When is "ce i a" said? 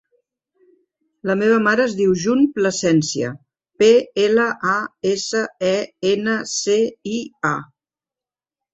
6.57-7.57